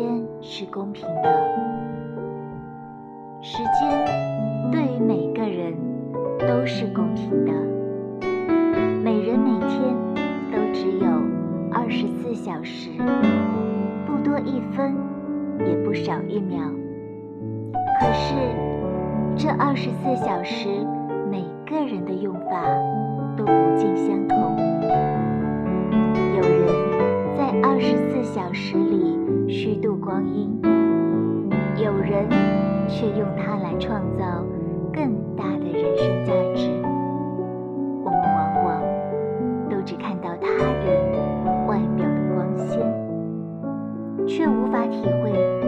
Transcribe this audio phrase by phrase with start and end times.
[0.00, 1.28] 间是公平的。
[3.42, 5.74] 时间对于每个人
[6.38, 7.52] 都是公平的，
[9.02, 9.94] 每人每天
[10.50, 11.06] 都只有
[11.70, 12.90] 二十四小时，
[14.06, 14.94] 不多一分，
[15.66, 16.58] 也不少一秒。
[18.00, 18.34] 可是
[19.36, 20.68] 这二十四小时，
[21.30, 22.64] 每个人的用法
[23.36, 23.69] 都不
[29.80, 30.60] 度光阴。
[31.76, 32.28] 有人
[32.88, 34.44] 却用它来创造
[34.92, 36.70] 更大的人生价值。
[38.04, 38.82] 我们往往
[39.70, 40.48] 都只看到他
[40.84, 42.80] 人外表的光鲜
[44.26, 45.59] 却无法体会